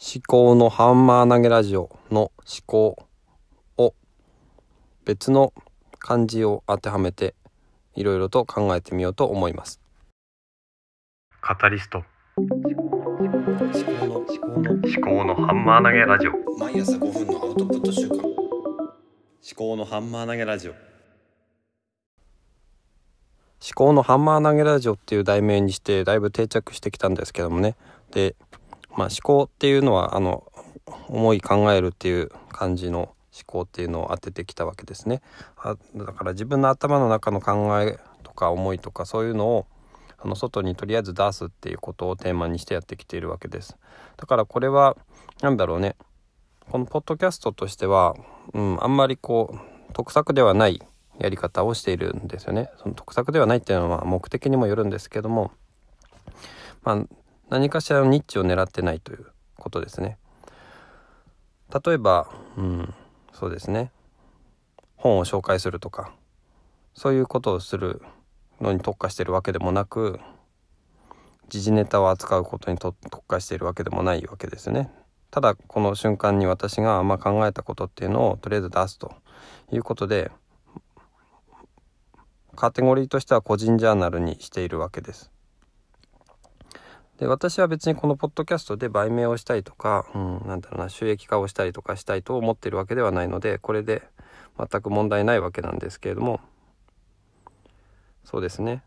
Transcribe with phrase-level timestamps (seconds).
[0.00, 2.32] 思考のハンマー投げラジオの思
[2.66, 3.08] 考
[3.76, 3.94] を
[5.04, 5.52] 別の
[5.98, 7.34] 漢字を当てはめて
[7.96, 9.80] いろいろと考えてみようと思います。
[11.40, 12.04] カタリスト
[12.36, 12.68] 思考の
[14.18, 18.26] 思考の思考のハンマー投げラジオ毎朝5分のアウトプット週間思
[19.56, 20.78] 考のハンマー投げラジオ思
[23.74, 27.74] 考のハンマー投げラジオっていう題名にしてだいぶ定着してきたんですけどもね
[28.12, 28.36] で
[28.98, 30.50] まあ思考っていうのはあの
[31.06, 33.14] 思い考えるっていう感じの思
[33.46, 35.22] 考っていうのを当ててきたわけですね。
[35.56, 39.66] あだから自分の頭の中の考えとか思いとかそういうのを
[40.18, 43.76] あの外にとりあえず出すっていうことをテーマにしてやってきているわけです。
[44.16, 44.96] だからこれは
[45.42, 45.94] 何だろうね。
[46.68, 48.16] このポッドキャストとしては、
[48.52, 50.82] うん、あんまりこう得策ではない
[51.20, 52.68] やり方をしているんですよね。
[52.78, 55.52] その得策ではないっていうのは目的にもよるんですけども
[56.82, 57.06] まあ
[57.50, 59.26] 何かしらのニッチを狙ってないという
[59.56, 60.18] ことですね
[61.84, 62.94] 例えば、うん、
[63.32, 63.90] そうですね
[64.96, 66.12] 本を紹介するとか
[66.94, 68.02] そういうことをする
[68.60, 70.18] のに特化してるわけでもなく
[71.48, 74.90] 時事ネタを扱うことにと特化しているわけでもないわけですね。
[75.30, 79.14] ただこの瞬間に私がま考えたことっていうのをとりあえず出すと
[79.70, 80.30] いうことで
[82.56, 85.30] カテゴリーとしては個人ジャーナルにしているわけです。
[87.18, 94.02] で私は別にこのポッドキャストで売名をしたりとか、うん、なんだろうな収益化をしたりとかしたいと思ってるわけではないのでこれで
[94.58, 96.40] 全く問題ないわけなんですけれども
[98.24, 98.82] そうですね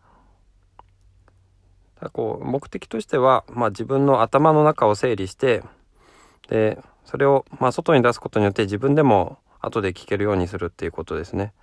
[2.00, 5.64] だこう目的としては、まあ、自分の頭の中を整理して
[6.50, 11.54] でそれを、まあ、外に出すことによって自分でも後で聞けるようにするっていうことですね。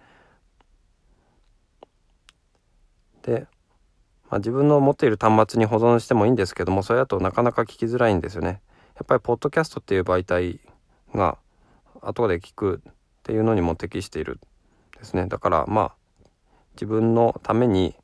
[3.22, 3.46] で、
[4.30, 8.60] まあ、自分の持っている端末に保存してもいいんですけどもそれだとなかなか聞きづらいんですよね。
[8.96, 10.60] やっぱりポッドキャストっていう媒体
[11.14, 11.38] が
[12.02, 14.38] 後で聞くっていうのにも適している
[14.98, 15.26] ですね。
[15.26, 15.94] だからまあ
[16.74, 17.94] 自分のために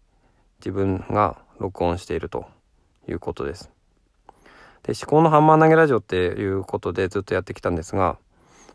[0.60, 2.46] 自分が録音していると
[3.08, 3.70] いうことです。
[4.82, 8.18] で思考のハンマー投げラジオっていうことでずっとやってきたんですが、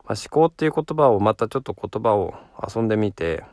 [0.06, 2.34] まあ、思考っていう言葉をまたちょっと言葉を
[2.76, 3.44] 遊んでみて、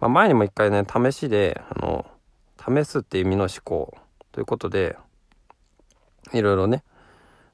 [0.00, 2.06] まあ、前にも一回ね試しであの
[2.66, 3.96] 試すっていう意味の思考
[4.32, 4.96] ということで
[6.32, 6.82] いろいろね、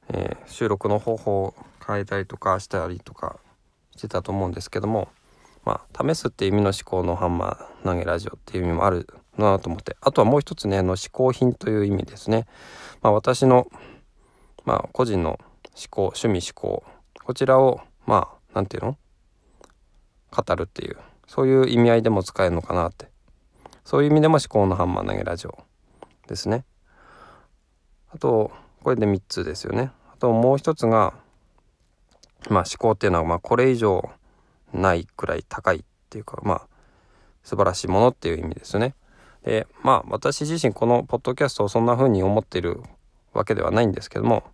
[0.08, 1.54] えー収録の方法を
[1.86, 3.38] 変えたりとかしたりとか
[3.96, 5.08] してたと思うんですけども
[5.64, 9.06] まあ、試すっていう意味の思考のハンマー投げラジオっていう意味もある
[9.36, 12.46] なと思ってあとはもう一つねあの嗜好品という意味ですね、
[13.02, 13.68] まあ、私の、
[14.64, 15.38] まあ、個人の思
[15.90, 16.82] 考趣味思考
[17.22, 18.96] こちらをまあなんていうの？
[20.32, 20.96] 語るっていう
[21.26, 23.09] そういう意味合いでも使えるのかなって
[23.90, 25.58] そういう意味でも思考のハンマー投げラジオ
[26.28, 26.64] ですね
[28.14, 28.52] あと
[28.84, 31.12] これで3つですよねあともう一つが
[32.48, 34.08] まあ思考っていうのはまあこれ以上
[34.72, 36.62] ないくらい高いっていうかまあ
[37.42, 38.94] 素晴らしいものっていう意味ですね。
[39.42, 42.80] でまあ私自身このポッドキャストをそんな風に思ってる
[43.32, 44.44] わけではないんですけども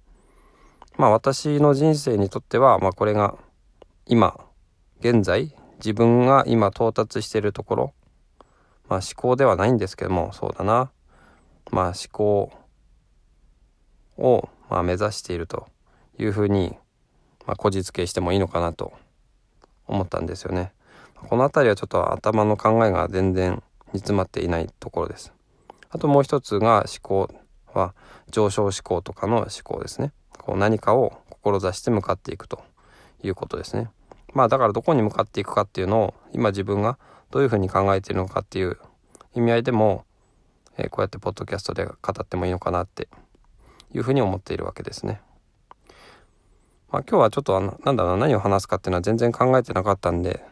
[0.97, 3.37] まあ私の人生にとってはまあこれが
[4.07, 4.41] 今
[5.01, 7.95] 現在自分が今到達しているところ
[8.89, 10.91] まあ思考ではないんですけどもそうだな
[11.71, 12.53] まあ思考
[14.19, 15.67] をまあ目指していると
[16.19, 16.77] いうふうに
[17.47, 18.93] まあこじつけしてもいいのかなと
[19.87, 20.73] 思ったんですよね。
[21.29, 25.33] この辺りはちょっと頭の考えが全然煮詰まっていないところです。
[25.91, 27.31] あともう一つが思考
[27.73, 27.95] は
[28.31, 30.13] 上昇思考とかの思考ですね。
[30.39, 32.63] こう何かを志して向かっていくと
[33.23, 33.89] いうことですね。
[34.35, 36.99] まあだからどこに向かっていくかっていうのを今自分が
[37.31, 38.78] どういうふうに考えているのかっていう
[39.34, 40.04] 意味合いでも、
[40.76, 43.09] えーこうやってポッドキャストで語ってもいいのかなって
[43.92, 45.20] いうふうに思っているわけですね。
[46.91, 50.44] まあ、今日はちょっとあのなんだろう何を話すかっていうのは全然考えてなかったんで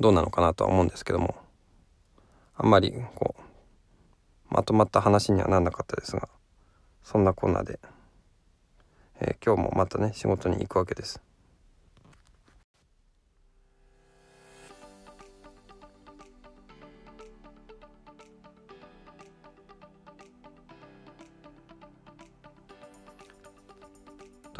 [0.00, 1.36] どうなのかなとは思うんですけども
[2.56, 6.28] あんまりこうまとまった話にはならなかったですが
[7.02, 7.78] そんなこんなで、
[9.20, 11.29] えー今日もまたね仕事に行くわけです。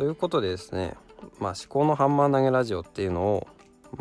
[0.00, 0.94] ということでですね、
[1.40, 3.46] まあ、思考のハンマー投げラジオっていうのを、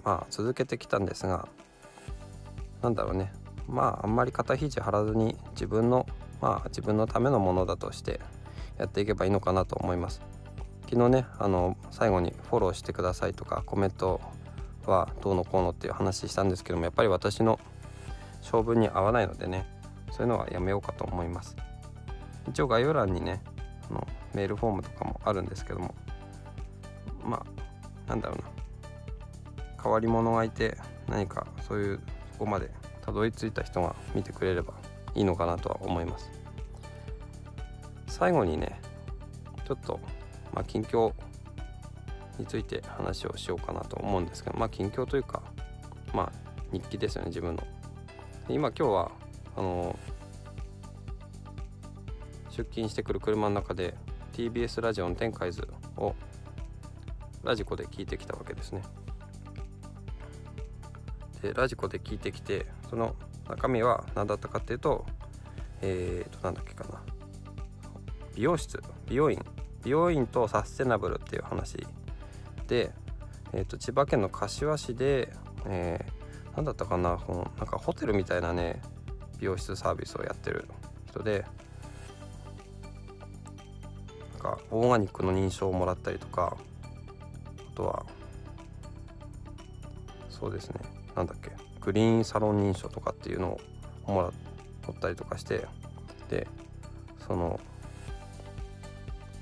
[0.06, 1.50] まあ、続けてきたんですが
[2.82, 3.34] なんだろうね。
[3.68, 6.06] まああんまり肩肘張らずに自分の
[6.40, 8.22] まあ自分のためのものだとして
[8.78, 10.22] やっていけばいいのかなと思います。
[10.90, 14.22] 昨日ねあの最後にフォローしてくださいとかコメント
[14.86, 17.60] はどうのこうのっていう話したんですけどもやっぱり私の
[18.42, 19.68] 性分に合わないのでね
[20.14, 21.58] そういうのはやめようかと思います。
[22.48, 23.44] 一応概要欄にね
[23.92, 25.94] あのメールフォームとかもあるんですけども。
[27.24, 27.46] ま
[28.08, 28.44] あなんだろうな。
[29.82, 30.78] 変わり者がいて
[31.08, 32.00] 何かそういう
[32.34, 32.70] そこまで
[33.02, 34.74] たどり着いた人が見てくれれば
[35.16, 36.32] いいのかなとは思います。
[38.08, 38.80] 最後にね
[39.66, 40.00] ちょっと、
[40.54, 41.14] まあ、近況
[42.38, 45.42] について話をしようかなと思うんですけどまあ近況というか
[46.14, 46.32] まあ
[46.72, 47.64] 日記ですよね自分の。
[48.50, 49.12] 今今日は
[49.56, 49.98] あの
[52.50, 53.94] 出勤してくる車の中で
[54.40, 56.16] TBS ラジオの展開図を
[57.44, 58.82] ラジコで聞いてきたわけですね。
[61.42, 63.16] でラジコで聞いてきてその
[63.50, 65.06] 中身は何だったかっていうと
[65.82, 67.02] えーとなんだっけかな。
[68.34, 68.82] 美容室。
[69.10, 69.46] 美容院。
[69.84, 71.86] 美容院とサステナブルっていう話。
[72.68, 72.92] で、
[73.52, 75.34] えー、と千葉県の柏市で、
[75.66, 78.82] えー、何だったかなこのなんかホテルみたいなね
[79.40, 80.66] 美容室サービスをやってる
[81.08, 81.44] 人で
[84.40, 86.58] かオーガニックの認証をもらったりとか
[87.74, 88.06] あとは
[90.30, 90.82] そうですね
[91.16, 91.52] なんだっけ
[91.82, 93.60] グリーンサロン認証とかっていうの
[94.06, 94.32] をもら
[94.86, 95.66] 取ったりとかして
[96.30, 96.48] で
[97.28, 97.60] その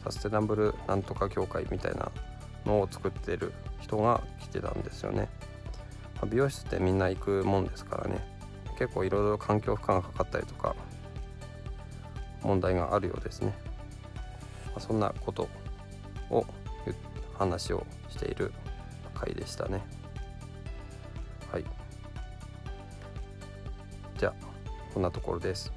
[0.03, 2.11] サステナブルなんとか協会みたいな
[2.65, 5.29] のを作ってる人が来てたんですよね、
[6.15, 8.37] まあ美容室ってみんな行くもんですからね。
[8.77, 10.75] 結構いろいろ環境負荷がかかったりとか
[12.43, 13.53] 問題があるようですね、
[14.79, 15.47] そんなこと
[16.29, 16.45] を
[17.37, 18.51] 話をしている
[19.13, 19.81] 回でしたね。
[21.51, 21.65] はい。
[24.17, 24.33] じゃあ
[24.93, 25.71] こんなところです。